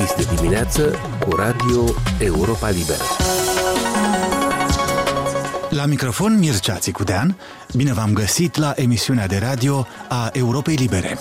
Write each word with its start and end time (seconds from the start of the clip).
Deschis 0.00 0.26
de 0.26 0.34
dimineață 0.34 0.98
cu 1.18 1.36
Radio 1.36 1.84
Europa 2.18 2.68
Liberă. 2.68 3.02
La 5.70 5.86
microfon 5.86 6.38
Mircea 6.38 6.74
Țicudean, 6.74 7.36
bine 7.74 7.92
v-am 7.92 8.12
găsit 8.12 8.56
la 8.56 8.72
emisiunea 8.76 9.26
de 9.26 9.38
radio 9.38 9.86
a 10.08 10.30
Europei 10.32 10.74
Libere. 10.74 11.18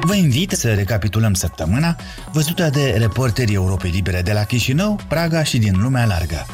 Vă 0.00 0.14
invit 0.14 0.50
să 0.50 0.74
recapitulăm 0.74 1.34
săptămâna 1.34 1.96
văzută 2.32 2.70
de 2.72 2.94
reporterii 2.98 3.54
Europei 3.54 3.90
Libere 3.90 4.22
de 4.22 4.32
la 4.32 4.44
Chișinău, 4.44 5.00
Praga 5.08 5.42
și 5.42 5.58
din 5.58 5.80
lumea 5.82 6.06
largă. 6.06 6.46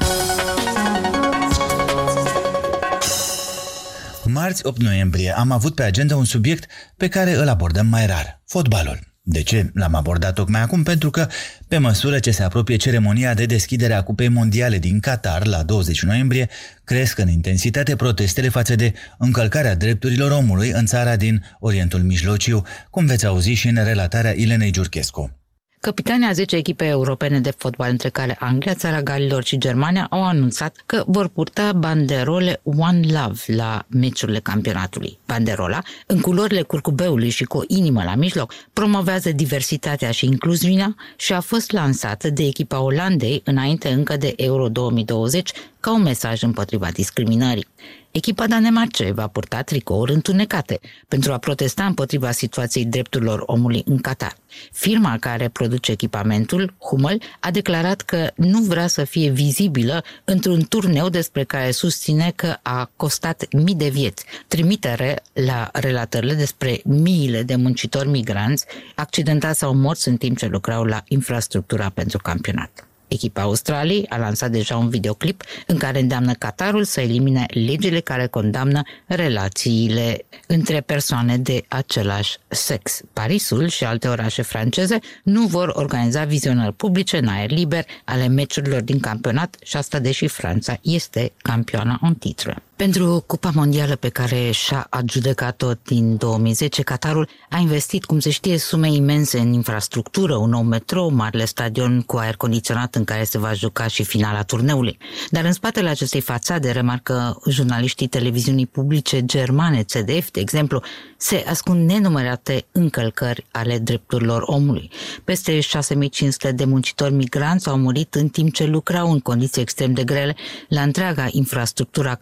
Marți 4.49 4.67
8 4.67 4.83
noiembrie 4.83 5.37
am 5.37 5.51
avut 5.51 5.75
pe 5.75 5.83
agenda 5.83 6.16
un 6.16 6.25
subiect 6.25 6.70
pe 6.97 7.09
care 7.09 7.34
îl 7.34 7.48
abordăm 7.48 7.87
mai 7.87 8.07
rar, 8.07 8.43
fotbalul. 8.47 8.98
De 9.23 9.43
ce 9.43 9.71
l-am 9.74 9.95
abordat 9.95 10.34
tocmai 10.34 10.61
acum? 10.61 10.83
Pentru 10.83 11.11
că, 11.11 11.27
pe 11.69 11.79
măsură 11.79 12.19
ce 12.19 12.30
se 12.30 12.43
apropie 12.43 12.77
ceremonia 12.77 13.34
de 13.34 13.47
deschidere 13.47 13.95
a 13.95 14.02
Cupei 14.02 14.29
Mondiale 14.29 14.79
din 14.79 15.01
Qatar 15.01 15.47
la 15.47 15.62
20 15.62 16.02
noiembrie, 16.02 16.48
cresc 16.84 17.19
în 17.19 17.29
intensitate 17.29 17.97
protestele 17.97 18.48
față 18.48 18.74
de 18.74 18.93
încălcarea 19.19 19.77
drepturilor 19.77 20.30
omului 20.30 20.71
în 20.71 20.87
țara 20.87 21.16
din 21.16 21.45
Orientul 21.59 22.01
Mijlociu, 22.01 22.62
cum 22.91 23.07
veți 23.07 23.27
auzi 23.27 23.51
și 23.51 23.69
în 23.69 23.85
relatarea 23.85 24.35
Ilenei 24.37 24.71
Giurchescu. 24.71 25.38
Capitanii 25.80 26.27
a 26.27 26.32
10 26.32 26.56
echipe 26.56 26.84
europene 26.84 27.41
de 27.41 27.50
fotbal, 27.56 27.91
între 27.91 28.09
care 28.09 28.37
Anglia, 28.41 28.74
Țara 28.74 29.02
Galilor 29.02 29.45
și 29.45 29.59
Germania, 29.59 30.06
au 30.10 30.24
anunțat 30.24 30.77
că 30.87 31.04
vor 31.06 31.28
purta 31.28 31.73
banderole 31.73 32.60
One 32.62 33.01
Love 33.01 33.41
la 33.46 33.84
meciurile 33.88 34.41
campionatului. 34.41 35.18
Banderola, 35.27 35.82
în 36.06 36.20
culorile 36.20 36.62
curcubeului 36.62 37.28
și 37.28 37.45
cu 37.45 37.56
o 37.56 37.62
inimă 37.66 38.02
la 38.02 38.15
mijloc, 38.15 38.52
promovează 38.73 39.32
diversitatea 39.32 40.10
și 40.10 40.26
incluziunea 40.26 40.95
și 41.16 41.32
a 41.32 41.40
fost 41.40 41.70
lansată 41.70 42.30
de 42.30 42.45
echipa 42.45 42.80
Olandei 42.80 43.42
înainte 43.45 43.88
încă 43.88 44.16
de 44.16 44.32
Euro 44.37 44.68
2020 44.68 45.51
ca 45.80 45.92
un 45.92 46.02
mesaj 46.02 46.42
împotriva 46.42 46.88
discriminării. 46.92 47.66
Echipa 48.10 48.46
Danemarce 48.46 49.12
va 49.12 49.26
purta 49.26 49.62
tricouri 49.62 50.12
întunecate 50.12 50.80
pentru 51.09 51.32
a 51.32 51.38
protesta 51.38 51.84
împotriva 51.84 52.30
situației 52.30 52.84
drepturilor 52.84 53.42
omului 53.46 53.82
în 53.87 53.98
Qatar. 53.98 54.37
Firma 54.73 55.16
care 55.20 55.48
produce 55.48 55.92
echipamentul, 55.92 56.74
Hummel, 56.79 57.20
a 57.40 57.51
declarat 57.51 58.01
că 58.01 58.30
nu 58.34 58.59
vrea 58.59 58.86
să 58.86 59.04
fie 59.04 59.30
vizibilă 59.30 60.04
într-un 60.24 60.60
turneu 60.68 61.09
despre 61.09 61.45
care 61.45 61.70
susține 61.70 62.32
că 62.36 62.56
a 62.62 62.90
costat 62.96 63.46
mii 63.52 63.74
de 63.74 63.88
vieți, 63.88 64.25
trimitere 64.47 65.22
la 65.32 65.69
relatările 65.72 66.34
despre 66.34 66.81
miile 66.84 67.42
de 67.42 67.56
muncitori 67.56 68.09
migranți 68.09 68.64
accidentați 68.94 69.59
sau 69.59 69.75
morți 69.75 70.09
în 70.09 70.16
timp 70.16 70.38
ce 70.38 70.47
lucrau 70.47 70.84
la 70.84 71.03
infrastructura 71.09 71.88
pentru 71.88 72.19
campionat. 72.19 72.88
Echipa 73.09 73.42
Australiei 73.42 74.06
a 74.09 74.16
lansat 74.16 74.50
deja 74.50 74.76
un 74.76 74.88
videoclip 74.88 75.42
în 75.66 75.76
care 75.76 76.00
îndeamnă 76.00 76.32
Qatarul 76.32 76.84
să 76.84 77.00
elimine 77.00 77.47
legile 77.48 78.00
care 78.00 78.26
condamnă 78.26 78.82
relațiile 79.06 80.25
între 80.47 80.81
persoane 80.81 81.38
de 81.38 81.64
același 81.69 82.36
sex. 82.48 83.00
Parisul 83.12 83.69
și 83.69 83.84
alte 83.84 84.09
orașe 84.09 84.42
franceze 84.42 84.98
nu 85.22 85.47
vor 85.47 85.72
organiza 85.75 86.25
vizionări 86.25 86.72
publice 86.72 87.16
în 87.19 87.28
aer 87.28 87.50
liber 87.50 87.84
ale 88.04 88.26
meciurilor 88.26 88.81
din 88.81 89.00
campionat 89.00 89.56
și 89.64 89.76
asta 89.76 89.98
deși 89.98 90.26
Franța 90.26 90.78
este 90.82 91.32
campioana 91.42 91.98
în 92.03 92.14
titră. 92.14 92.62
Pentru 92.78 93.25
Cupa 93.26 93.50
Mondială 93.54 93.97
pe 93.97 94.09
care 94.09 94.50
și-a 94.50 94.87
adjudecat-o 94.91 95.72
din 95.84 96.16
2010, 96.16 96.82
Qatarul 96.82 97.28
a 97.50 97.59
investit, 97.59 98.04
cum 98.04 98.19
se 98.19 98.31
știe, 98.31 98.59
sume 98.59 98.93
imense 98.93 99.38
în 99.38 99.53
infrastructură, 99.53 100.37
un 100.37 100.50
nou 100.50 100.62
metrou, 100.62 101.10
marele 101.10 101.44
stadion 101.44 102.03
cu 102.03 102.16
aer 102.16 102.36
condiționat 102.36 102.94
în 102.94 103.04
care 103.04 103.25
se 103.25 103.38
va 103.38 103.53
juca 103.53 103.86
și 103.86 104.04
finala 104.04 104.42
turneului. 104.42 104.98
Dar 105.30 105.44
în 105.44 105.53
spatele 105.53 105.88
acestei 105.88 106.20
fațade, 106.20 106.70
remarcă 106.70 107.41
jurnaliștii 107.48 108.06
televiziunii 108.06 108.66
publice 108.66 109.24
germane, 109.24 109.82
CDF, 109.82 110.30
de 110.30 110.41
exemplu, 110.41 110.82
se 111.16 111.44
ascund 111.48 111.91
nenumărate 111.91 112.66
încălcări 112.72 113.47
ale 113.50 113.78
drepturilor 113.78 114.42
omului. 114.47 114.91
Peste 115.24 115.60
6500 115.60 116.53
de 116.53 116.64
muncitori 116.64 117.12
migranți 117.12 117.69
au 117.69 117.78
murit 117.78 118.14
în 118.14 118.28
timp 118.28 118.53
ce 118.53 118.64
lucrau 118.64 119.12
în 119.12 119.20
condiții 119.20 119.62
extrem 119.62 119.92
de 119.92 120.04
grele 120.04 120.36
la 120.69 120.82
întreaga 120.82 121.26
infrastructură 121.30 122.08
a 122.08 122.14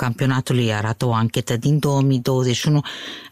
campionatului, 0.47 0.73
arată 0.73 1.07
o 1.07 1.13
anchetă 1.13 1.57
din 1.57 1.79
2021 1.79 2.81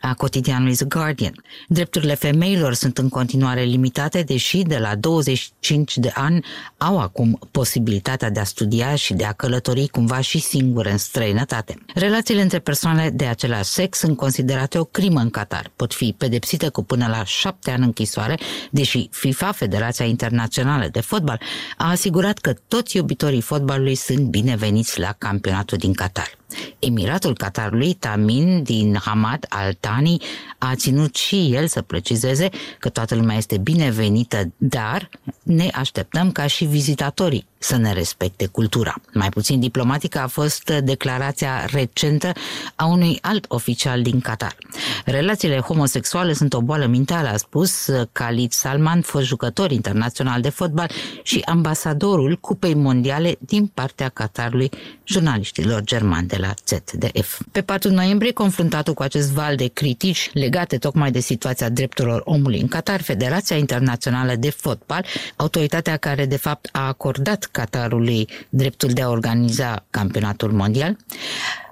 a 0.00 0.14
cotidianului 0.14 0.75
The 0.75 0.84
Guardian. 0.84 1.32
Drepturile 1.69 2.14
femeilor 2.14 2.75
sunt 2.75 2.98
în 2.98 3.08
continuare 3.08 3.62
limitate, 3.62 4.22
deși 4.22 4.62
de 4.62 4.78
la 4.78 4.94
25 4.94 5.98
de 5.98 6.10
ani 6.14 6.44
au 6.76 6.98
acum 6.98 7.38
posibilitatea 7.50 8.30
de 8.30 8.41
a 8.41 8.44
studia 8.44 8.94
și 8.94 9.14
de 9.14 9.25
a 9.25 9.32
călători 9.32 9.88
cumva 9.88 10.20
și 10.20 10.38
singure 10.38 10.91
în 10.91 10.98
străinătate. 10.98 11.78
Relațiile 11.94 12.42
între 12.42 12.58
persoane 12.58 13.10
de 13.10 13.25
același 13.25 13.70
sex 13.70 13.98
sunt 13.98 14.16
considerate 14.16 14.78
o 14.78 14.84
crimă 14.84 15.20
în 15.20 15.31
Qatar. 15.31 15.70
Pot 15.76 15.94
fi 15.94 16.14
pedepsite 16.19 16.69
cu 16.69 16.82
până 16.82 17.06
la 17.06 17.25
șapte 17.25 17.70
ani 17.70 17.84
închisoare, 17.84 18.38
deși 18.70 19.08
FIFA, 19.10 19.52
Federația 19.52 20.04
Internațională 20.04 20.88
de 20.92 21.00
Fotbal, 21.00 21.41
a 21.76 21.91
asigurat 21.91 22.38
că 22.38 22.54
toți 22.69 22.96
iubitorii 22.96 23.41
fotbalului 23.41 23.94
sunt 23.94 24.26
bineveniți 24.26 25.00
la 25.00 25.14
campionatul 25.19 25.78
din 25.78 25.92
Qatar. 25.92 26.42
Emiratul 26.78 27.34
Qatarului, 27.34 27.92
Tamin 27.92 28.62
din 28.62 28.97
Hamad 29.04 29.47
al 29.48 29.72
Thani, 29.81 30.22
a 30.59 30.75
ținut 30.75 31.16
și 31.16 31.50
el 31.54 31.66
să 31.66 31.82
precizeze 31.82 32.48
că 32.78 32.88
toată 32.88 33.15
lumea 33.15 33.37
este 33.37 33.59
binevenită, 33.59 34.53
dar 34.56 35.09
ne 35.43 35.69
așteptăm 35.72 36.32
ca 36.32 36.47
și 36.47 36.64
vizitatorii 36.64 37.47
să 37.59 37.76
ne 37.76 37.93
respecte 37.93 38.47
cultura. 38.47 38.94
Mai 39.12 39.28
puțin 39.28 39.60
diplomatică 39.60 40.19
a 40.19 40.26
fost 40.26 40.70
declarația 40.70 41.64
recentă 41.64 42.32
a 42.75 42.84
unui 42.84 43.19
alt 43.20 43.44
oficial 43.48 44.03
din 44.03 44.20
Qatar. 44.20 44.56
Relațiile 45.04 45.59
homosexuale 45.59 46.32
sunt 46.32 46.53
o 46.54 46.60
boală 46.60 46.87
mentală, 46.87 47.28
a 47.28 47.37
spus 47.37 47.91
Khalid 48.12 48.53
Salman, 48.53 49.00
fost 49.00 49.26
jucător 49.26 49.70
internațional 49.70 50.41
de 50.41 50.48
fotbal 50.48 50.91
și 51.22 51.43
ambasadorul 51.44 52.37
Cupei 52.41 52.75
Mondiale 52.75 53.37
din 53.38 53.66
partea 53.66 54.09
Qatarului 54.09 54.70
jurnaliștilor 55.04 55.82
germani 55.82 56.28
de 56.28 56.37
la 56.37 56.44
ZDF. 56.66 57.41
Pe 57.53 57.62
4 57.62 57.91
noiembrie, 57.91 58.32
confruntat 58.32 58.88
cu 58.88 59.03
acest 59.03 59.31
val 59.31 59.56
de 59.56 59.66
critici 59.66 60.31
legate 60.32 60.78
tocmai 60.78 61.10
de 61.10 61.21
situația 61.21 61.69
drepturilor 61.69 62.22
omului 62.25 62.60
în 62.60 62.69
Qatar, 62.69 63.03
Federația 63.03 63.56
Internațională 63.56 64.34
de 64.34 64.50
Fotbal, 64.50 65.05
autoritatea 65.37 65.97
care 65.97 66.27
de 66.27 66.37
fapt 66.37 66.69
a 66.72 66.87
acordat 66.87 67.49
Qatarului 67.53 68.28
dreptul 68.49 68.91
de 68.91 69.03
a 69.03 69.09
organiza 69.09 69.84
campionatul 69.91 70.53
mondial, 70.53 70.97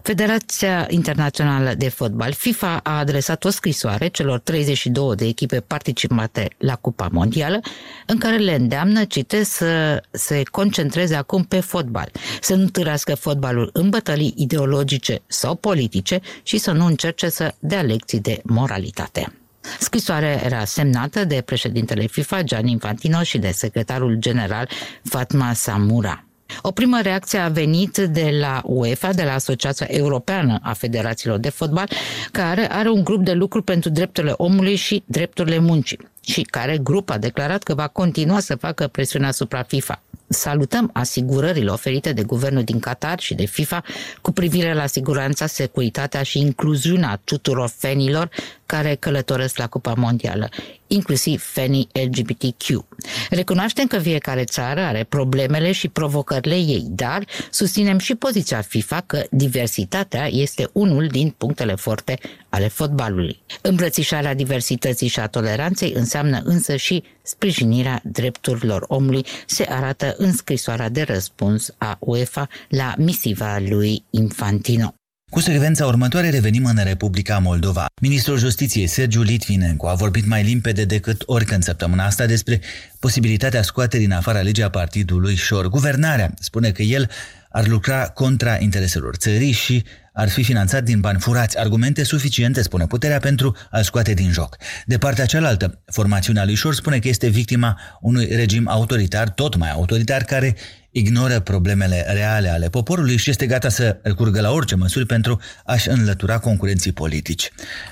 Federația 0.03 0.87
Internațională 0.91 1.75
de 1.75 1.89
Fotbal, 1.89 2.33
FIFA, 2.33 2.81
a 2.83 2.99
adresat 2.99 3.45
o 3.45 3.51
scrisoare 3.51 4.09
celor 4.09 4.39
32 4.39 5.15
de 5.15 5.27
echipe 5.27 5.61
participate 5.61 6.49
la 6.59 6.77
Cupa 6.77 7.09
Mondială, 7.13 7.61
în 8.07 8.19
care 8.19 8.37
le 8.37 8.55
îndeamnă, 8.55 9.05
citesc, 9.05 9.51
să 9.51 10.03
se 10.11 10.43
concentreze 10.51 11.15
acum 11.15 11.43
pe 11.43 11.61
fotbal, 11.61 12.11
să 12.41 12.55
nu 12.55 12.69
târască 12.69 13.15
fotbalul 13.15 13.71
în 13.73 13.89
bătălii 13.89 14.35
ideologice 14.37 15.23
sau 15.27 15.55
politice 15.55 16.21
și 16.43 16.59
să 16.59 16.71
nu 16.71 16.84
încerce 16.84 17.29
să 17.29 17.55
dea 17.59 17.83
lecții 17.83 18.21
de 18.21 18.41
moralitate. 18.45 19.33
Scrisoarea 19.79 20.45
era 20.45 20.65
semnată 20.65 21.25
de 21.25 21.43
președintele 21.45 22.07
FIFA, 22.07 22.43
Gianni 22.43 22.71
Infantino, 22.71 23.23
și 23.23 23.39
de 23.39 23.51
secretarul 23.51 24.17
general 24.19 24.69
Fatma 25.03 25.53
Samura. 25.53 26.25
O 26.61 26.71
primă 26.71 27.01
reacție 27.03 27.39
a 27.39 27.49
venit 27.49 27.97
de 27.99 28.37
la 28.41 28.63
UEFA, 28.65 29.13
de 29.13 29.23
la 29.23 29.35
Asociația 29.35 29.87
Europeană 29.91 30.59
a 30.63 30.73
Federațiilor 30.73 31.39
de 31.39 31.49
Fotbal, 31.49 31.89
care 32.33 32.72
are 32.72 32.89
un 32.91 33.04
grup 33.04 33.25
de 33.25 33.33
lucru 33.33 33.63
pentru 33.63 33.91
drepturile 33.91 34.34
omului 34.37 34.75
și 34.75 35.03
drepturile 35.07 35.59
muncii 35.59 35.99
și 36.25 36.43
care 36.43 36.78
grup 36.78 37.10
a 37.10 37.19
declarat 37.19 37.63
că 37.63 37.75
va 37.75 37.87
continua 37.87 38.41
să 38.41 38.54
facă 38.54 38.87
presiune 38.87 39.27
asupra 39.27 39.63
FIFA. 39.63 40.03
Salutăm 40.28 40.91
asigurările 40.93 41.71
oferite 41.71 42.13
de 42.13 42.22
guvernul 42.22 42.63
din 42.63 42.78
Qatar 42.81 43.21
și 43.21 43.34
de 43.34 43.45
FIFA 43.45 43.83
cu 44.21 44.33
privire 44.33 44.75
la 44.75 44.87
siguranța, 44.87 45.47
securitatea 45.47 46.22
și 46.22 46.39
incluziunea 46.39 47.21
tuturor 47.25 47.69
fenilor 47.77 48.31
care 48.72 48.95
călătoresc 48.95 49.59
la 49.59 49.66
Cupa 49.66 49.95
Mondială, 49.97 50.48
inclusiv 50.86 51.42
fenii 51.42 51.89
LGBTQ. 51.92 52.86
Recunoaștem 53.30 53.86
că 53.86 53.98
fiecare 53.98 54.45
țară 54.45 54.80
are 54.80 55.04
problemele 55.04 55.72
și 55.72 55.89
provocările 55.89 56.54
ei, 56.54 56.86
dar 56.89 57.24
susținem 57.51 57.98
și 57.98 58.15
poziția 58.15 58.60
FIFA 58.60 59.01
că 59.07 59.24
diversitatea 59.30 60.27
este 60.27 60.69
unul 60.72 61.07
din 61.07 61.34
punctele 61.39 61.74
forte 61.74 62.19
ale 62.48 62.69
fotbalului. 62.69 63.42
Îmbrățișarea 63.60 64.34
diversității 64.34 65.09
și 65.09 65.21
a 65.21 65.27
toleranței 65.27 65.92
înseamnă 65.92 66.41
însă 66.45 66.77
și 66.77 67.03
sprijinirea 67.22 68.01
drepturilor 68.04 68.84
omului, 68.89 69.27
se 69.47 69.66
arată 69.69 70.15
în 70.16 70.33
scrisoarea 70.33 70.89
de 70.89 71.03
răspuns 71.03 71.74
a 71.78 71.97
UEFA 72.01 72.48
la 72.69 72.95
misiva 72.97 73.59
lui 73.59 74.04
Infantino. 74.10 74.95
Cu 75.33 75.41
secvența 75.41 75.87
următoare 75.87 76.31
revenim 76.31 76.65
în 76.65 76.84
Republica 76.84 77.39
Moldova. 77.39 77.87
Ministrul 78.01 78.39
Justiției 78.39 78.87
Sergiu 78.87 79.23
Litvinenko 79.23 79.89
a 79.89 79.95
vorbit 79.95 80.27
mai 80.27 80.43
limpede 80.43 80.84
decât 80.84 81.23
oricând 81.27 81.63
săptămâna 81.63 82.05
asta 82.05 82.27
despre 82.27 82.61
posibilitatea 82.99 83.63
scoaterii 83.63 84.07
în 84.07 84.13
afara 84.13 84.41
legea 84.41 84.69
partidului 84.69 85.34
Șor. 85.34 85.69
Guvernarea 85.69 86.34
spune 86.41 86.71
că 86.71 86.83
el 86.83 87.11
ar 87.53 87.66
lucra 87.66 88.09
contra 88.09 88.59
intereselor 88.59 89.16
țării 89.16 89.53
și 89.53 89.84
ar 90.13 90.28
fi 90.28 90.43
finanțat 90.43 90.84
din 90.84 91.01
bani 91.01 91.19
furați, 91.21 91.59
argumente 91.59 92.04
suficiente, 92.04 92.63
spune 92.63 92.87
puterea, 92.87 93.19
pentru 93.19 93.57
a 93.71 93.83
scoate 93.83 94.15
din 94.15 94.33
joc. 94.33 94.57
De 94.87 94.99
partea 94.99 95.27
cealaltă, 95.27 95.83
formațiunea 95.87 96.45
lui 96.45 96.54
Șor 96.54 96.75
spune 96.75 96.99
că 96.99 97.09
este 97.09 97.28
victima 97.28 97.81
unui 98.01 98.27
regim 98.27 98.69
autoritar, 98.69 99.31
tot 99.31 99.57
mai 99.57 99.71
autoritar, 99.71 100.22
care 100.22 100.57
ignoră 100.91 101.41
problemele 101.41 102.07
reale 102.13 102.49
ale 102.49 102.69
poporului 102.69 103.16
și 103.16 103.31
este 103.31 103.47
gata 103.47 103.69
să 103.69 103.98
recurgă 104.03 104.41
la 104.41 104.51
orice 104.51 104.75
măsuri 104.75 105.07
pentru 105.07 105.41
a-și 105.65 105.89
înlătura 105.89 106.39
concurenții 106.39 106.93
politici. 106.93 107.51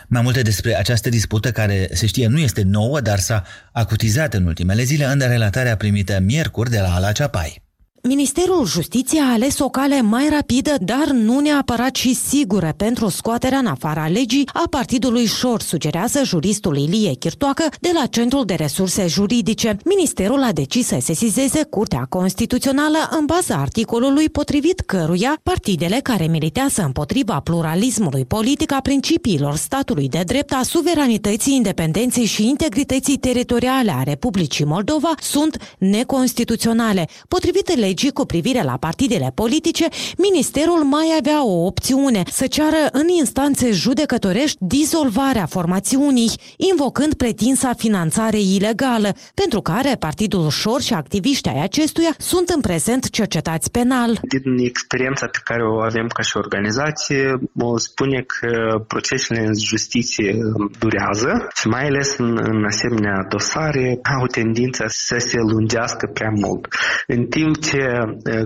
Mai 0.09 0.23
multe 0.23 0.43
despre 0.43 0.79
această 0.79 1.09
dispută 1.09 1.53
care, 1.53 1.89
se 1.93 2.07
știe, 2.07 2.27
nu 2.27 2.39
este 2.39 2.63
nouă, 2.63 3.01
dar 3.01 3.19
s-a 3.19 3.45
acutizat 3.73 4.35
în 4.35 4.47
ultimele 4.47 4.83
zile 4.83 5.05
în 5.05 5.19
relatarea 5.19 5.77
primită 5.77 6.19
miercuri 6.23 6.71
de 6.71 6.81
la 6.81 6.95
Ala 6.95 7.13
Ceapai. 7.13 7.70
Ministerul 8.03 8.67
Justiției 8.67 9.21
a 9.21 9.33
ales 9.33 9.59
o 9.59 9.69
cale 9.69 10.01
mai 10.01 10.29
rapidă, 10.31 10.75
dar 10.81 11.07
nu 11.07 11.39
neapărat 11.39 11.95
și 11.95 12.15
sigură 12.15 12.75
pentru 12.77 13.09
scoaterea 13.09 13.59
în 13.59 13.67
afara 13.67 14.09
legii 14.09 14.49
a 14.53 14.65
partidului 14.71 15.27
Șor, 15.27 15.61
sugerează 15.61 16.21
juristul 16.25 16.77
Ilie 16.77 17.15
Chirtoacă 17.15 17.65
de 17.81 17.91
la 17.95 18.07
Centrul 18.07 18.45
de 18.45 18.55
Resurse 18.55 19.07
Juridice. 19.07 19.77
Ministerul 19.85 20.43
a 20.43 20.53
decis 20.53 20.87
să 20.87 20.97
sesizeze 21.01 21.63
Curtea 21.71 22.07
Constituțională 22.09 22.99
în 23.19 23.25
baza 23.25 23.55
articolului 23.55 24.29
potrivit 24.29 24.81
căruia 24.81 25.41
partidele 25.43 26.01
care 26.03 26.27
militează 26.27 26.83
împotriva 26.83 27.41
pluralismului 27.41 28.25
politic 28.25 28.73
a 28.73 28.81
principiilor 28.81 29.57
statului 29.57 30.09
de 30.09 30.23
drept, 30.27 30.53
a 30.53 30.63
suveranității, 30.63 31.55
independenței 31.55 32.25
și 32.25 32.49
integrității 32.49 33.17
teritoriale 33.17 33.93
a 33.93 34.03
Republicii 34.03 34.65
Moldova 34.65 35.15
sunt 35.21 35.77
neconstituționale. 35.79 37.09
Potrivit 37.29 37.69
legii 37.91 38.19
cu 38.21 38.25
privire 38.25 38.63
la 38.63 38.77
partidele 38.87 39.33
politice, 39.35 39.87
ministerul 40.19 40.83
mai 40.97 41.09
avea 41.19 41.47
o 41.47 41.65
opțiune 41.71 42.23
să 42.27 42.47
ceară 42.47 42.83
în 42.93 43.09
instanțe 43.19 43.71
judecătorești 43.71 44.59
dizolvarea 44.61 45.47
formațiunii, 45.47 46.31
invocând 46.71 47.15
pretinsa 47.15 47.73
finanțare 47.77 48.41
ilegală, 48.41 49.11
pentru 49.35 49.61
care 49.61 49.97
Partidul 49.99 50.49
Șor 50.51 50.81
și 50.81 50.95
activiștii 50.95 51.51
ai 51.51 51.63
acestuia 51.63 52.13
sunt 52.19 52.49
în 52.49 52.61
prezent 52.61 53.11
cercetați 53.11 53.71
penal. 53.71 54.11
Din 54.23 54.65
experiența 54.73 55.27
pe 55.27 55.39
care 55.45 55.63
o 55.63 55.81
avem 55.81 56.07
ca 56.07 56.23
și 56.23 56.37
organizație, 56.37 57.39
mă 57.53 57.79
spune 57.79 58.25
că 58.27 58.51
procesele 58.87 59.41
în 59.41 59.55
justiție 59.59 60.37
durează 60.79 61.49
și 61.55 61.67
mai 61.69 61.85
ales 61.87 62.17
în, 62.17 62.39
în 62.43 62.65
asemenea 62.65 63.27
dosare 63.29 63.99
au 64.19 64.27
tendința 64.27 64.85
să 64.89 65.17
se 65.19 65.39
lungească 65.53 66.11
prea 66.15 66.33
mult. 66.35 66.69
În 67.07 67.25
timp 67.27 67.61
ce 67.61 67.80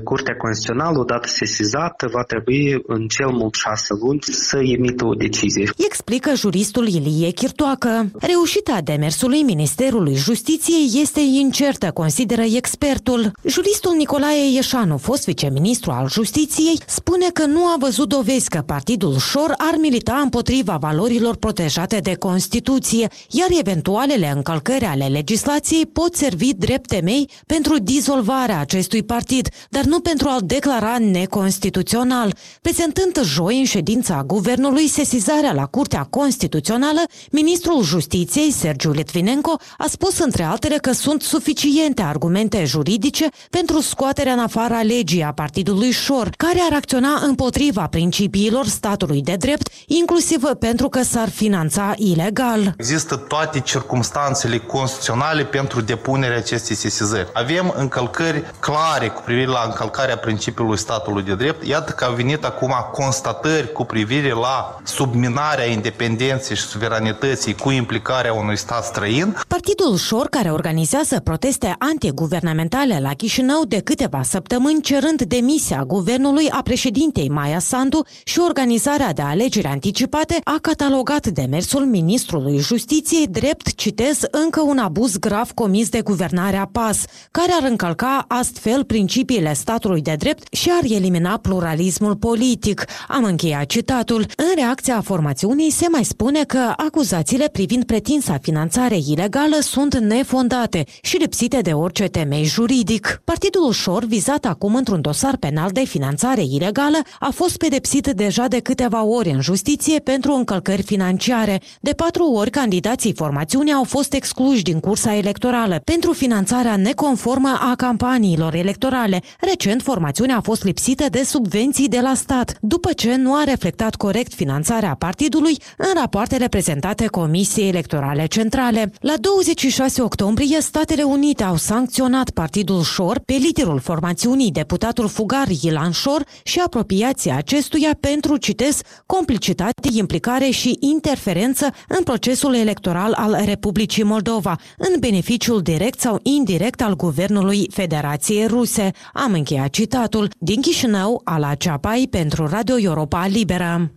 Curtea 0.05 0.37
Constituțională, 0.37 0.99
odată 0.99 1.29
sesizată, 1.29 2.09
va 2.13 2.23
trebui 2.23 2.83
în 2.87 3.07
cel 3.07 3.29
mult 3.29 3.55
șase 3.55 3.95
luni 4.01 4.19
să 4.23 4.59
emită 4.59 5.05
o 5.07 5.15
decizie. 5.15 5.71
Explică 5.87 6.31
juristul 6.35 6.87
Ilie 6.89 7.31
Chirtoacă. 7.31 8.11
Reușita 8.21 8.79
demersului 8.85 9.43
Ministerului 9.43 10.15
Justiției 10.15 11.01
este 11.01 11.21
incertă, 11.21 11.91
consideră 11.91 12.43
expertul. 12.43 13.33
Juristul 13.45 13.95
Nicolae 13.97 14.53
Ieșanu, 14.55 14.97
fost 14.97 15.25
viceministru 15.25 15.91
al 15.91 16.09
Justiției, 16.09 16.79
spune 16.87 17.27
că 17.33 17.47
nu 17.47 17.65
a 17.65 17.77
văzut 17.79 18.09
dovezi 18.09 18.49
că 18.49 18.63
Partidul 18.67 19.17
Șor 19.19 19.55
ar 19.57 19.75
milita 19.81 20.21
împotriva 20.23 20.77
valorilor 20.81 21.37
protejate 21.37 21.99
de 21.99 22.15
Constituție, 22.15 23.09
iar 23.31 23.49
eventualele 23.61 24.33
încălcări 24.35 24.85
ale 24.85 25.07
legislației 25.07 25.87
pot 25.87 26.15
servi 26.15 26.55
drept 26.55 26.87
temei 26.87 27.31
pentru 27.47 27.79
dizolvarea 27.79 28.61
acestui 28.61 29.03
partid, 29.25 29.49
dar 29.69 29.85
nu 29.85 30.01
pentru 30.01 30.29
a-l 30.29 30.41
declara 30.45 30.99
neconstituțional. 30.99 32.37
Prezentând 32.61 33.21
joi 33.23 33.59
în 33.59 33.65
ședința 33.65 34.23
guvernului 34.27 34.89
sesizarea 34.89 35.53
la 35.53 35.67
Curtea 35.67 36.07
Constituțională, 36.11 37.01
ministrul 37.31 37.83
Justiției, 37.83 38.51
Sergiu 38.51 38.91
Litvinenko, 38.91 39.57
a 39.79 39.87
spus 39.89 40.19
între 40.19 40.43
altele 40.43 40.77
că 40.77 40.93
sunt 40.93 41.23
suficiente 41.23 42.03
argumente 42.03 42.65
juridice 42.65 43.29
pentru 43.51 43.81
scoaterea 43.81 44.33
în 44.33 44.39
afara 44.39 44.83
legii 44.83 45.23
a 45.23 45.33
partidului 45.33 45.91
Șor, 45.91 46.29
care 46.37 46.59
ar 46.71 46.77
acționa 46.77 47.21
împotriva 47.27 47.87
principiilor 47.87 48.67
statului 48.67 49.23
de 49.23 49.35
drept, 49.39 49.69
inclusiv 49.87 50.43
pentru 50.59 50.89
că 50.89 51.03
s-ar 51.03 51.29
finanța 51.29 51.95
ilegal. 51.97 52.75
Există 52.79 53.17
toate 53.17 53.61
circumstanțele 53.61 54.59
constituționale 54.59 55.45
pentru 55.45 55.81
depunerea 55.81 56.37
acestei 56.37 56.77
sesizări. 56.77 57.29
Avem 57.33 57.75
încălcări 57.77 58.43
clare 58.61 59.05
clare 59.05 59.13
cu 59.15 59.23
privire 59.25 59.47
la 59.47 59.63
încălcarea 59.67 60.17
principiului 60.17 60.79
statului 60.79 61.23
de 61.23 61.35
drept, 61.35 61.67
iată 61.67 61.93
că 61.93 62.05
au 62.05 62.15
venit 62.15 62.45
acum 62.45 62.73
constatări 62.93 63.73
cu 63.73 63.85
privire 63.85 64.33
la 64.33 64.81
subminarea 64.85 65.65
independenței 65.65 66.57
și 66.57 66.63
suveranității 66.63 67.55
cu 67.55 67.71
implicarea 67.71 68.33
unui 68.33 68.57
stat 68.57 68.85
străin. 68.85 69.37
Partidul 69.49 69.97
Șor, 69.97 70.29
care 70.29 70.51
organizează 70.51 71.21
proteste 71.21 71.75
antiguvernamentale 71.79 72.99
la 73.01 73.15
Chișinău 73.15 73.65
de 73.69 73.81
câteva 73.81 74.23
săptămâni, 74.23 74.81
cerând 74.81 75.23
demisia 75.23 75.85
guvernului 75.87 76.51
a 76.51 76.63
președintei 76.63 77.29
Maia 77.29 77.59
Sandu 77.59 78.05
și 78.25 78.41
organizarea 78.41 79.13
de 79.13 79.23
alegeri 79.23 79.67
anticipate, 79.67 80.39
a 80.45 80.59
catalogat 80.63 81.27
demersul 81.27 81.85
ministrului 81.85 82.59
Justiției 82.59 83.27
drept, 83.27 83.75
citez, 83.75 84.19
încă 84.31 84.61
un 84.61 84.79
abuz 84.79 85.17
grav 85.17 85.51
comis 85.51 85.89
de 85.89 86.01
guvernarea 86.01 86.69
PAS, 86.73 87.05
care 87.31 87.53
ar 87.61 87.69
încălca 87.71 88.25
astfel 88.29 88.85
principiile 89.05 89.53
statului 89.53 90.03
de 90.03 90.15
drept 90.19 90.55
și 90.55 90.71
ar 90.71 90.91
elimina 90.91 91.37
pluralismul 91.37 92.17
politic. 92.17 92.85
Am 93.09 93.25
încheiat 93.25 93.67
citatul. 93.67 94.27
În 94.37 94.45
reacția 94.55 95.01
formațiunii 95.01 95.71
se 95.71 95.87
mai 95.91 96.05
spune 96.05 96.45
că 96.45 96.73
acuzațiile 96.77 97.49
privind 97.53 97.85
pretinsa 97.85 98.39
finanțare 98.43 98.97
ilegală 99.07 99.57
sunt 99.61 99.99
nefondate 99.99 100.85
și 101.03 101.17
lipsite 101.17 101.61
de 101.61 101.73
orice 101.73 102.05
temei 102.05 102.45
juridic. 102.45 103.21
Partidul 103.25 103.73
Șor, 103.73 104.05
vizat 104.05 104.45
acum 104.45 104.75
într-un 104.75 105.01
dosar 105.01 105.37
penal 105.37 105.71
de 105.71 105.85
finanțare 105.85 106.43
ilegală, 106.43 106.99
a 107.21 107.31
fost 107.35 107.57
pedepsit 107.57 108.07
deja 108.07 108.47
de 108.47 108.61
câteva 108.61 109.05
ori 109.05 109.31
în 109.31 109.41
justiție 109.41 109.99
pentru 109.99 110.33
încălcări 110.33 110.83
financiare. 110.83 111.61
De 111.81 111.93
patru 111.93 112.25
ori, 112.25 112.51
candidații 112.51 113.15
formațiunii 113.15 113.73
au 113.73 113.85
fost 113.85 114.13
excluși 114.13 114.63
din 114.63 114.81
cursa 114.81 115.17
electorală 115.17 115.81
pentru 115.85 116.13
finanțarea 116.13 116.77
neconformă 116.77 117.59
a 117.61 117.75
campaniilor 117.77 118.55
electorale 118.55 118.93
electorale. 118.95 119.23
Recent, 119.41 119.83
formațiunea 119.83 120.37
a 120.37 120.41
fost 120.41 120.65
lipsită 120.65 121.05
de 121.11 121.23
subvenții 121.23 121.89
de 121.89 122.01
la 122.01 122.15
stat, 122.15 122.57
după 122.61 122.93
ce 122.93 123.15
nu 123.15 123.35
a 123.35 123.45
reflectat 123.45 123.95
corect 123.95 124.35
finanțarea 124.35 124.95
partidului 124.99 125.57
în 125.77 125.87
rapoartele 125.95 126.49
prezentate 126.49 127.07
Comisiei 127.07 127.69
Electorale 127.69 128.27
Centrale. 128.27 128.93
La 129.01 129.15
26 129.21 130.03
octombrie, 130.03 130.61
Statele 130.61 131.03
Unite 131.03 131.45
au 131.45 131.57
sancționat 131.57 132.31
partidul 132.31 132.83
Șor 132.83 133.19
pe 133.19 133.33
liderul 133.33 133.79
formațiunii, 133.81 134.51
deputatul 134.51 135.09
fugar 135.09 135.47
Ilan 135.63 135.91
Șor 135.91 136.25
și 136.43 136.61
apropiația 136.65 137.37
acestuia 137.37 137.97
pentru, 138.01 138.37
citez, 138.37 138.81
complicitate, 139.07 139.89
implicare 139.93 140.51
și 140.51 140.77
interferență 140.81 141.75
în 141.89 142.03
procesul 142.03 142.55
electoral 142.55 143.13
al 143.13 143.43
Republicii 143.45 144.03
Moldova, 144.03 144.57
în 144.79 144.99
beneficiul 145.01 145.61
direct 145.63 146.01
sau 146.01 146.21
indirect 146.23 146.83
al 146.83 146.97
Guvernului 146.97 147.69
Federației 147.73 148.47
Ruse 148.47 148.84
ruse. 148.85 148.93
Am 149.13 149.33
încheiat 149.33 149.69
citatul 149.71 150.31
din 150.39 150.61
Chișinău, 150.61 151.21
Ala 151.25 151.55
Ceapai 151.55 152.09
pentru 152.11 152.47
Radio 152.47 152.79
Europa 152.79 153.27
Liberă. 153.27 153.93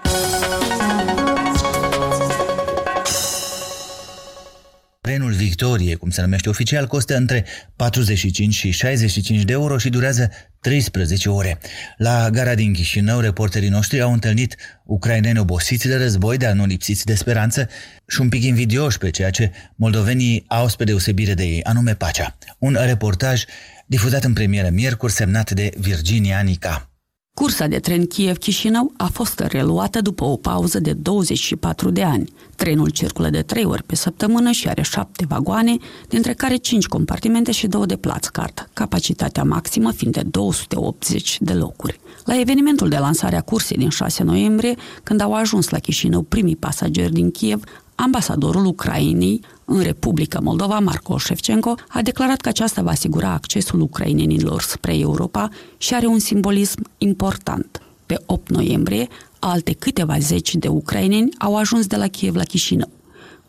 Trenul 5.02 5.32
Victorie, 5.32 5.96
cum 5.96 6.10
se 6.10 6.22
numește 6.22 6.50
oficial, 6.50 6.88
costă 6.88 7.16
între 7.16 7.46
45 7.76 8.54
și 8.54 8.72
65 8.72 9.44
de 9.44 9.54
euro 9.54 9.78
și 9.78 9.90
durează 9.90 10.32
13 10.62 11.30
ore. 11.30 11.60
La 11.98 12.30
gara 12.30 12.56
din 12.56 12.74
Chișinău, 12.74 13.20
reporterii 13.20 13.70
noștri 13.70 14.02
au 14.02 14.14
întâlnit 14.14 14.56
ucraineni 14.86 15.40
obosiți 15.40 15.88
de 15.88 15.96
război, 15.96 16.38
dar 16.38 16.54
nu 16.54 16.66
lipsiți 16.66 17.06
de 17.06 17.16
speranță 17.16 17.70
și 18.08 18.22
un 18.22 18.30
pic 18.30 18.44
invidioși 18.44 18.98
pe 18.98 19.10
ceea 19.10 19.30
ce 19.30 19.52
moldovenii 19.76 20.44
au 20.48 20.68
spre 20.68 20.86
deosebire 20.86 21.34
de 21.34 21.44
ei, 21.44 21.64
anume 21.64 21.96
pacea. 21.96 22.38
Un 22.58 22.78
reportaj 22.86 23.44
difuzat 23.88 24.24
în 24.24 24.34
premieră 24.34 24.70
miercuri, 24.72 25.12
semnat 25.12 25.52
de 25.52 25.72
Virginia 25.78 26.40
Nica. 26.40 26.90
Cursa 27.34 27.68
de 27.68 27.80
tren 27.80 28.06
Kiev-Chișinău 28.06 28.94
a 28.98 29.06
fost 29.06 29.40
reluată 29.40 30.02
după 30.02 30.24
o 30.24 30.36
pauză 30.36 30.80
de 30.80 30.94
24 30.94 31.90
de 31.90 32.04
ani. 32.04 32.34
Trenul 32.56 32.90
circulă 32.90 33.30
de 33.30 33.42
3 33.42 33.64
ori 33.64 33.84
pe 33.84 33.96
săptămână 33.96 34.52
și 34.52 34.68
are 34.68 34.82
7 34.82 35.26
vagoane, 35.28 35.78
dintre 36.08 36.34
care 36.34 36.56
5 36.56 36.86
compartimente 36.86 37.52
și 37.52 37.68
2 37.68 37.86
de 37.86 37.96
plați 37.96 38.32
cart, 38.32 38.70
capacitatea 38.74 39.44
maximă 39.44 39.92
fiind 39.92 40.14
de 40.14 40.22
280 40.24 41.38
de 41.42 41.54
locuri. 41.54 42.00
La 42.26 42.40
evenimentul 42.40 42.90
de 42.90 42.98
lansare 42.98 43.36
a 43.36 43.42
cursei 43.42 43.78
din 43.78 43.90
6 43.90 44.24
noiembrie, 44.24 44.76
când 45.04 45.22
au 45.22 45.34
ajuns 45.34 45.70
la 45.70 45.80
Chișinău 45.80 46.22
primii 46.22 46.56
pasageri 46.56 47.14
din 47.14 47.32
Kiev, 47.32 47.64
ambasadorul 47.98 48.66
Ucrainei 48.66 49.42
în 49.66 49.82
Republica 49.82 50.40
Moldova, 50.40 50.80
Marco 50.80 51.18
Shevchenko, 51.18 51.76
a 51.88 52.02
declarat 52.02 52.42
că 52.42 52.50
aceasta 52.50 52.82
va 52.82 52.90
asigura 52.90 53.32
accesul 53.32 53.80
ucrainenilor 53.80 54.62
spre 54.62 54.98
Europa 54.98 55.50
și 55.78 55.94
are 55.94 56.06
un 56.06 56.20
simbolism 56.20 56.82
important. 56.98 57.82
Pe 58.06 58.22
8 58.26 58.50
noiembrie, 58.50 59.08
alte 59.40 59.74
câteva 59.74 60.20
zeci 60.20 60.56
de 60.56 60.68
ucraineni 60.68 61.30
au 61.38 61.56
ajuns 61.56 61.88
de 61.88 61.96
la 61.96 62.08
Kiev 62.08 62.36
la 62.36 62.44
Chișinău. 62.44 62.90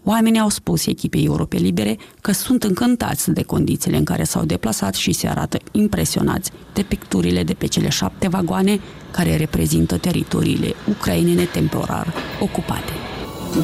Oamenii 0.04 0.40
au 0.40 0.48
spus 0.48 0.86
echipei 0.86 1.24
Europe 1.24 1.56
Libere 1.56 1.98
că 2.20 2.32
sunt 2.32 2.64
încântați 2.64 3.30
de 3.30 3.42
condițiile 3.42 3.96
în 3.96 4.04
care 4.04 4.24
s-au 4.24 4.44
deplasat 4.44 4.94
și 4.94 5.12
se 5.12 5.28
arată 5.28 5.58
impresionați 5.72 6.50
de 6.72 6.82
picturile 6.82 7.42
de 7.42 7.54
pe 7.54 7.66
cele 7.66 7.88
șapte 7.88 8.28
vagoane 8.28 8.80
care 9.10 9.36
reprezintă 9.36 9.96
teritoriile 9.96 10.74
ucrainene 10.88 11.44
temporar 11.44 12.14
ocupate. 12.40 13.07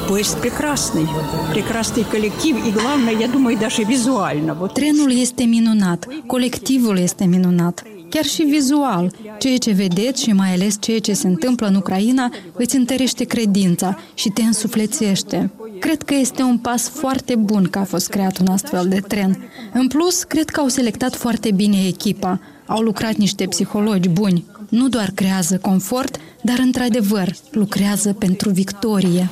Поезд 0.07 0.37
прекрасный, 0.39 1.07
прекрасный 1.51 2.03
коллектив 2.03 2.55
и 2.67 2.71
главное, 2.71 3.15
я 3.19 3.27
думаю, 3.27 3.57
даже 3.57 3.83
визуально. 3.83 4.53
Вот. 4.53 4.73
Trenul 4.73 5.11
este 5.11 5.43
minunat, 5.43 6.07
colectivul 6.25 6.97
este 6.97 7.25
minunat, 7.25 7.83
chiar 8.09 8.25
și 8.25 8.43
vizual. 8.43 9.11
Ceea 9.39 9.57
ce 9.57 9.71
vedeți 9.71 10.23
și 10.23 10.31
mai 10.31 10.53
ales 10.53 10.77
ceea 10.79 10.99
ce 10.99 11.13
se 11.13 11.27
întâmplă 11.27 11.67
în 11.67 11.75
Ucraina 11.75 12.31
îți 12.53 12.75
întărește 12.75 13.23
credința 13.23 13.97
și 14.13 14.29
te 14.29 14.41
însuflețește. 14.41 15.51
Cred 15.79 16.03
că 16.03 16.13
este 16.15 16.41
un 16.41 16.57
pas 16.57 16.89
foarte 16.89 17.35
bun 17.35 17.67
că 17.69 17.79
a 17.79 17.83
fost 17.83 18.09
creat 18.09 18.37
un 18.37 18.47
astfel 18.47 18.87
de 18.87 18.99
tren. 19.07 19.49
În 19.73 19.87
plus, 19.87 20.23
cred 20.23 20.49
că 20.49 20.59
au 20.59 20.67
selectat 20.67 21.15
foarte 21.15 21.51
bine 21.51 21.77
echipa. 21.87 22.39
Au 22.65 22.81
lucrat 22.81 23.15
niște 23.15 23.45
psihologi 23.45 24.09
buni. 24.09 24.45
nu 24.74 24.88
doar 24.88 25.10
creează 25.14 25.58
confort, 25.58 26.20
dar 26.42 26.58
într-adevăr 26.58 27.34
lucrează 27.50 28.12
pentru 28.12 28.50
victorie. 28.50 29.28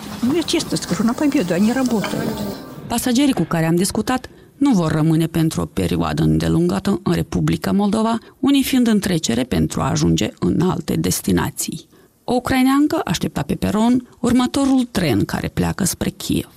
Pasagerii 2.87 3.32
cu 3.32 3.42
care 3.42 3.66
am 3.66 3.76
discutat 3.76 4.28
nu 4.56 4.72
vor 4.72 4.92
rămâne 4.92 5.26
pentru 5.26 5.61
o 5.61 5.64
perioadă 5.64 6.22
îndelungată 6.22 7.00
în 7.02 7.12
Republica 7.12 7.72
Moldova, 7.72 8.18
unii 8.40 8.62
fiind 8.62 8.87
în 8.87 8.99
trecere 8.99 9.42
pentru 9.42 9.80
a 9.80 9.90
ajunge 9.90 10.30
în 10.38 10.61
alte 10.61 10.94
destinații. 10.94 11.87
O 12.25 12.34
ucraineancă 12.34 13.00
aștepta 13.04 13.42
pe 13.42 13.54
peron 13.54 14.08
următorul 14.20 14.88
tren 14.90 15.25
care 15.25 15.49
pleacă 15.49 15.84
spre 15.84 16.11
Kiev. 16.11 16.49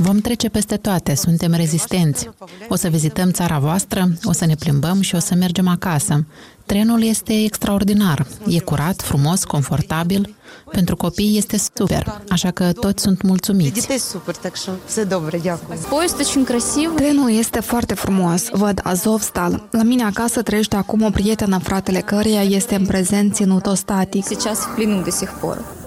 Vom 0.00 0.18
trece 0.18 0.48
peste 0.48 0.76
toate, 0.76 1.14
suntem 1.14 1.52
rezistenți. 1.52 2.28
O 2.68 2.74
să 2.74 2.88
vizităm 2.88 3.30
țara 3.30 3.58
voastră, 3.58 4.08
o 4.24 4.32
să 4.32 4.46
ne 4.46 4.54
plimbăm 4.54 5.00
și 5.00 5.14
o 5.14 5.18
să 5.18 5.34
mergem 5.34 5.68
acasă. 5.68 6.26
Trenul 6.66 7.02
este 7.02 7.32
extraordinar. 7.44 8.26
E 8.46 8.58
curat, 8.60 9.02
frumos, 9.02 9.44
confortabil. 9.44 10.34
Pentru 10.70 10.96
copii 10.96 11.36
este 11.38 11.56
super, 11.74 12.20
așa 12.30 12.50
că 12.50 12.72
toți 12.72 13.02
sunt 13.02 13.18
Для 13.18 13.28
mulțumiți. 13.28 13.72
дітей 13.80 13.98
супер, 13.98 14.36
так 14.36 14.56
що 14.56 14.70
все 14.86 15.04
добре, 15.04 15.38
дякую. 15.38 15.78
Поезд 15.88 16.18
очень 16.20 16.44
красивый. 16.44 16.96
Trenul 16.96 17.30
este 17.30 17.60
foarte 17.60 17.94
frumos. 17.94 18.48
Văd 18.52 18.80
Azovstal. 18.82 19.68
La 19.70 19.82
mine 19.82 20.02
acasă 20.04 20.42
trăiește 20.42 20.76
acum 20.76 21.02
o 21.02 21.10
prietenă, 21.10 21.58
fratele 21.58 22.00
căreia 22.00 22.42
este 22.42 22.74
în 22.74 22.86
prezent 22.86 23.34
ținut 23.34 23.66
ostatic. 23.66 24.24
Сейчас 24.26 24.58
в 24.58 24.74
плену 24.74 25.02
до 25.02 25.10
сих 25.10 25.30
пор. 25.40 25.77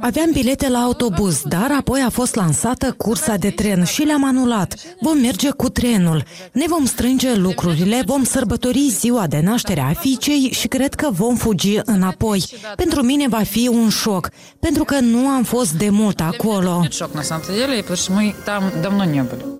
Aveam 0.00 0.30
bilete 0.32 0.68
la 0.68 0.78
autobuz, 0.78 1.42
dar 1.44 1.70
apoi 1.78 2.02
a 2.06 2.08
fost 2.08 2.34
lansată 2.34 2.94
cursa 2.96 3.36
de 3.36 3.50
tren 3.50 3.84
și 3.84 4.02
le-am 4.02 4.24
anulat. 4.24 4.74
Vom 5.00 5.18
merge 5.18 5.50
cu 5.50 5.68
trenul. 5.68 6.22
Ne 6.52 6.64
vom 6.68 6.84
strânge 6.84 7.34
lucrurile, 7.34 8.02
vom 8.06 8.24
sărbători 8.24 8.88
ziua 8.88 9.26
de 9.26 9.40
naștere 9.40 9.80
a 9.80 9.92
fiicei 9.92 10.50
și 10.52 10.68
cred 10.68 10.94
că 10.94 11.08
vom 11.10 11.34
fugi 11.36 11.80
înapoi. 11.84 12.44
Pentru 12.76 13.02
mine 13.02 13.28
va 13.28 13.42
fi 13.42 13.68
un 13.68 13.88
șoc, 13.88 14.30
pentru 14.60 14.84
că 14.84 15.00
nu 15.00 15.26
am 15.28 15.42
fost 15.42 15.72
de 15.72 15.88
mult 15.90 16.20
acolo. 16.20 16.84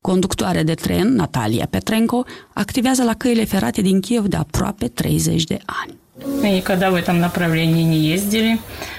Conductoare 0.00 0.62
de 0.62 0.74
tren, 0.74 1.14
Natalia 1.14 1.66
Petrenko, 1.70 2.24
activează 2.52 3.02
la 3.02 3.14
căile 3.14 3.44
ferate 3.44 3.80
din 3.80 4.00
Kiev 4.00 4.26
de 4.26 4.36
aproape 4.36 4.88
30 4.88 5.44
de 5.44 5.58
ani. 5.82 6.02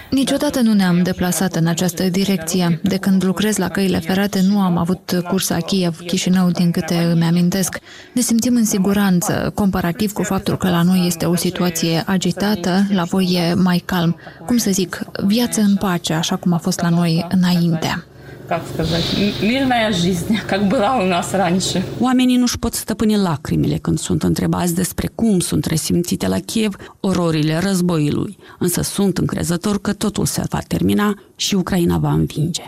Niciodată 0.10 0.62
nu 0.62 0.74
ne-am 0.74 1.03
deplasat 1.03 1.55
în 1.55 1.67
această 1.67 2.03
direcție. 2.03 2.79
De 2.84 2.98
când 2.98 3.24
lucrez 3.24 3.57
la 3.57 3.69
căile 3.69 4.00
ferate, 4.00 4.41
nu 4.41 4.60
am 4.60 4.77
avut 4.77 5.24
cursa 5.27 5.57
Kiev-Chișinău, 5.57 6.50
din 6.50 6.72
câte 6.72 6.95
îmi 6.95 7.24
amintesc. 7.24 7.79
Ne 8.13 8.22
simțim 8.22 8.55
în 8.55 8.65
siguranță, 8.65 9.51
comparativ 9.53 10.12
cu 10.12 10.24
faptul 10.24 10.57
că 10.57 10.69
la 10.69 10.81
noi 10.81 11.03
este 11.07 11.25
o 11.25 11.36
situație 11.36 12.03
agitată, 12.05 12.88
la 12.91 13.03
voi 13.03 13.50
e 13.50 13.53
mai 13.53 13.84
calm. 13.86 14.17
Cum 14.45 14.57
să 14.57 14.72
zic, 14.72 15.01
viață 15.25 15.62
în 15.62 15.75
pace, 15.75 16.13
așa 16.13 16.36
cum 16.36 16.53
a 16.53 16.57
fost 16.57 16.81
la 16.81 16.89
noi 16.89 17.25
înainte 17.29 18.03
Как 18.49 18.62
сказать, 18.75 19.04
м- 19.14 19.47
мирная 19.49 19.92
жизнь, 19.92 20.37
как 20.47 20.61
была 20.66 21.02
у 21.02 21.07
нас 21.07 21.26
раньше. 21.33 21.83
Oamenii 22.00 22.37
nu-și 22.37 22.59
pot 22.59 22.75
stăpâni 22.75 23.16
lacrimile 23.16 23.76
când 23.76 23.99
sunt 23.99 24.23
întrebați 24.23 24.75
despre 24.75 25.11
cum 25.14 25.40
sunt 25.40 25.64
resimțite 25.64 26.28
la 26.28 26.38
Kiev 26.38 26.76
ororile 27.00 27.59
războiului, 27.59 28.38
însă 28.59 28.83
sunt 28.83 29.19
încrezători 29.19 29.80
că 29.80 29.92
totul 29.92 30.26
se 30.26 30.42
va 30.50 30.59
termina 30.66 31.14
și 31.37 31.54
Ucraina 31.54 31.99
va 31.99 32.12
învinge. 32.12 32.62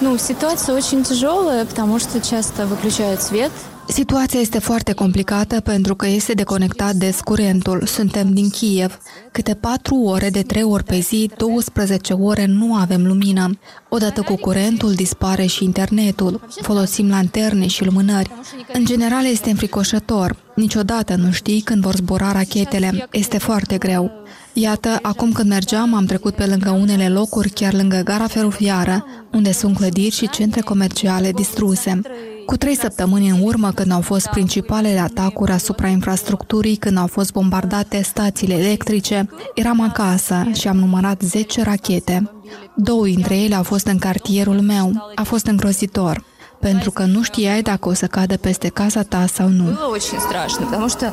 Ну, 0.00 0.16
ситуация 0.30 0.74
очень 0.80 1.02
тяжелая, 1.10 1.64
потому 1.70 1.98
что 2.04 2.14
часто 2.32 2.66
выключают 2.72 3.20
свет. 3.28 3.50
Situația 3.87 4.39
este 4.39 4.59
foarte 4.59 4.93
complicată 4.93 5.59
pentru 5.59 5.95
că 5.95 6.07
este 6.07 6.33
deconectat 6.33 6.95
des 6.95 7.19
curentul. 7.21 7.85
Suntem 7.85 8.33
din 8.33 8.49
Kiev. 8.49 8.97
Câte 9.31 9.53
4 9.53 9.95
ore 9.95 10.29
de 10.29 10.41
3 10.41 10.63
ori 10.63 10.83
pe 10.83 10.99
zi, 10.99 11.29
12 11.37 12.13
ore 12.13 12.45
nu 12.45 12.75
avem 12.75 13.05
lumină. 13.05 13.59
Odată 13.89 14.21
cu 14.21 14.35
curentul 14.35 14.93
dispare 14.93 15.45
și 15.45 15.63
internetul. 15.63 16.47
Folosim 16.61 17.09
lanterne 17.09 17.67
și 17.67 17.85
lumânări. 17.85 18.31
În 18.73 18.85
general 18.85 19.25
este 19.25 19.49
înfricoșător. 19.49 20.35
Niciodată 20.55 21.15
nu 21.15 21.31
știi 21.31 21.61
când 21.61 21.81
vor 21.81 21.95
zbura 21.95 22.31
rachetele. 22.31 23.07
Este 23.11 23.37
foarte 23.37 23.77
greu. 23.77 24.11
Iată, 24.53 24.99
acum 25.01 25.31
când 25.31 25.49
mergeam, 25.49 25.93
am 25.93 26.05
trecut 26.05 26.35
pe 26.35 26.45
lângă 26.45 26.69
unele 26.69 27.09
locuri, 27.09 27.49
chiar 27.49 27.73
lângă 27.73 28.01
gara 28.03 28.27
feroviară, 28.27 29.05
unde 29.31 29.51
sunt 29.51 29.75
clădiri 29.75 30.15
și 30.15 30.29
centre 30.29 30.61
comerciale 30.61 31.31
distruse. 31.31 32.01
Cu 32.46 32.56
trei 32.56 32.76
săptămâni 32.76 33.28
în 33.28 33.38
urmă, 33.42 33.70
când 33.70 33.92
au 33.92 34.00
fost 34.00 34.26
principalele 34.26 34.98
atacuri 34.98 35.52
asupra 35.52 35.88
infrastructurii, 35.88 36.76
când 36.76 36.98
au 36.98 37.06
fost 37.06 37.32
bombardate 37.32 38.02
stațiile 38.02 38.54
electrice, 38.54 39.28
eram 39.54 39.80
acasă 39.80 40.46
și 40.52 40.68
am 40.68 40.76
numărat 40.76 41.20
10 41.20 41.62
rachete. 41.62 42.30
Două 42.76 43.04
dintre 43.04 43.36
ele 43.36 43.54
au 43.54 43.62
fost 43.62 43.86
în 43.86 43.98
cartierul 43.98 44.60
meu. 44.60 45.12
A 45.14 45.22
fost 45.22 45.46
îngrozitor, 45.46 46.24
pentru 46.60 46.90
că 46.90 47.04
nu 47.04 47.22
știai 47.22 47.62
dacă 47.62 47.88
o 47.88 47.92
să 47.92 48.06
cadă 48.06 48.36
peste 48.36 48.68
casa 48.68 49.02
ta 49.02 49.26
sau 49.26 49.48
nu. 49.48 49.64
Было 49.64 49.92
очень 49.92 50.20
страшно, 50.28 50.66
потому 50.70 50.88
что, 50.88 51.06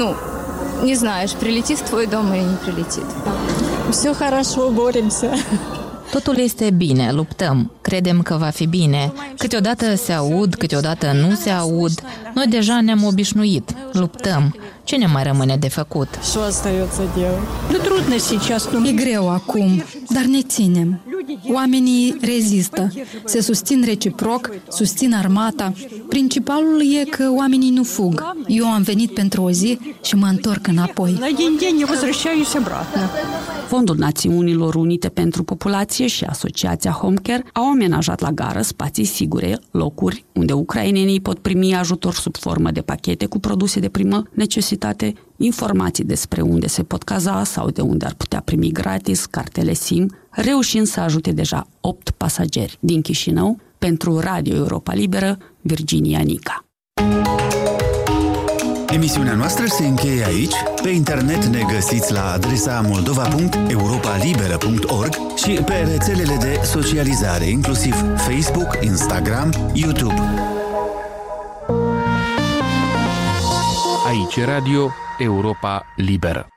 ну, 0.00 0.14
не 0.84 0.94
знаешь, 0.94 1.32
прилетит 1.42 1.78
в 1.78 1.84
твой 1.90 2.06
дом 2.06 2.32
или 2.32 2.44
не 2.52 2.58
прилетит. 2.64 3.08
Все 3.90 4.12
хорошо, 4.14 4.70
боремся. 4.70 5.30
Totul 6.15 6.37
este 6.37 6.69
bine, 6.69 7.11
luptăm, 7.11 7.71
credem 7.81 8.21
că 8.21 8.35
va 8.35 8.49
fi 8.49 8.65
bine. 8.65 9.13
Câteodată 9.37 9.95
se 9.95 10.11
aud, 10.11 10.55
câteodată 10.55 11.11
nu 11.11 11.35
se 11.35 11.49
aud. 11.49 11.91
Noi 12.33 12.47
deja 12.47 12.81
ne-am 12.81 13.03
obișnuit, 13.03 13.75
luptăm. 13.91 14.55
Ce 14.83 14.95
ne 14.95 15.05
mai 15.05 15.23
rămâne 15.23 15.57
de 15.57 15.69
făcut? 15.69 16.07
E 18.85 18.91
greu 18.91 19.29
acum, 19.29 19.83
dar 20.09 20.23
ne 20.23 20.41
ținem. 20.41 21.01
Oamenii 21.53 22.17
rezistă, 22.21 22.91
se 23.25 23.41
susțin 23.41 23.83
reciproc, 23.85 24.49
susțin 24.69 25.13
armata. 25.13 25.73
Principalul 26.09 26.81
e 27.01 27.03
că 27.03 27.29
oamenii 27.35 27.69
nu 27.69 27.83
fug. 27.83 28.35
Eu 28.47 28.65
am 28.65 28.81
venit 28.81 29.13
pentru 29.13 29.41
o 29.43 29.51
zi 29.51 29.79
și 30.03 30.15
mă 30.15 30.25
întorc 30.25 30.67
înapoi. 30.67 31.19
Fondul 33.67 33.95
Națiunilor 33.95 34.75
Unite 34.75 35.09
pentru 35.09 35.43
Populație 35.43 36.07
și 36.07 36.23
Asociația 36.23 36.91
Homecare 36.91 37.45
au 37.53 37.63
amenajat 37.63 38.19
la 38.19 38.31
gară 38.31 38.61
spații 38.61 39.03
sigure, 39.03 39.59
locuri 39.71 40.25
unde 40.33 40.53
ucrainenii 40.53 41.21
pot 41.21 41.39
primi 41.39 41.75
ajutor 41.75 42.13
sub 42.13 42.35
formă 42.37 42.71
de 42.71 42.81
pachete 42.81 43.25
cu 43.25 43.39
produse 43.39 43.79
de 43.79 43.89
primă 43.89 44.23
necesitate, 44.31 45.13
informații 45.37 46.03
despre 46.03 46.41
unde 46.41 46.67
se 46.67 46.83
pot 46.83 47.03
caza 47.03 47.43
sau 47.43 47.69
de 47.69 47.81
unde 47.81 48.05
ar 48.05 48.13
putea 48.13 48.41
primi 48.41 48.71
gratis 48.71 49.25
cartele 49.25 49.73
SIM, 49.73 50.15
reușind 50.29 50.87
să 50.87 50.99
ajute 50.99 51.31
deja 51.31 51.67
8 51.81 52.09
pasageri 52.09 52.77
din 52.79 53.01
Chișinău 53.01 53.59
pentru 53.77 54.19
Radio 54.19 54.55
Europa 54.55 54.93
Liberă, 54.93 55.37
Virginia 55.61 56.19
Nica. 56.19 56.65
Emisiunea 58.95 59.33
noastră 59.33 59.65
se 59.65 59.85
încheie 59.85 60.25
aici. 60.25 60.53
Pe 60.81 60.89
internet 60.89 61.45
ne 61.45 61.61
găsiți 61.73 62.13
la 62.13 62.31
adresa 62.31 62.81
moldova.europalibera.org 62.81 65.15
și 65.35 65.51
pe 65.51 65.73
rețelele 65.73 66.37
de 66.39 66.59
socializare, 66.63 67.45
inclusiv 67.45 67.95
Facebook, 68.17 68.77
Instagram, 68.81 69.71
YouTube. 69.73 70.21
Aici 74.07 74.39
Radio 74.45 74.91
Europa 75.17 75.85
Liberă. 75.95 76.54